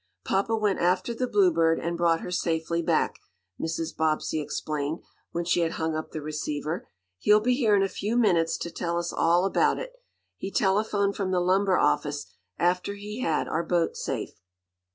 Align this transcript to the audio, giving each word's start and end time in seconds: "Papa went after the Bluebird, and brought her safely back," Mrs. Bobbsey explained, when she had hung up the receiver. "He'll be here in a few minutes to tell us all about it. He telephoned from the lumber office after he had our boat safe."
"Papa 0.25 0.55
went 0.57 0.79
after 0.79 1.13
the 1.13 1.27
Bluebird, 1.27 1.77
and 1.79 1.95
brought 1.95 2.21
her 2.21 2.31
safely 2.31 2.81
back," 2.81 3.19
Mrs. 3.61 3.95
Bobbsey 3.95 4.41
explained, 4.41 5.03
when 5.31 5.45
she 5.45 5.59
had 5.59 5.73
hung 5.73 5.95
up 5.95 6.09
the 6.09 6.23
receiver. 6.23 6.87
"He'll 7.19 7.39
be 7.39 7.53
here 7.53 7.75
in 7.75 7.83
a 7.83 7.87
few 7.87 8.17
minutes 8.17 8.57
to 8.57 8.71
tell 8.71 8.97
us 8.97 9.13
all 9.13 9.45
about 9.45 9.77
it. 9.77 9.93
He 10.37 10.49
telephoned 10.49 11.15
from 11.15 11.29
the 11.29 11.39
lumber 11.39 11.77
office 11.77 12.25
after 12.57 12.95
he 12.95 13.19
had 13.19 13.47
our 13.47 13.61
boat 13.61 13.95
safe." 13.95 14.41